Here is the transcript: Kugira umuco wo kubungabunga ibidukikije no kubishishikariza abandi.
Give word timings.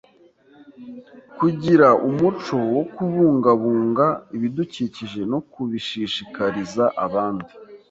Kugira 1.37 1.87
umuco 2.09 2.55
wo 2.73 2.83
kubungabunga 2.93 4.05
ibidukikije 4.35 5.21
no 5.31 5.39
kubishishikariza 5.51 6.83
abandi. 7.05 7.49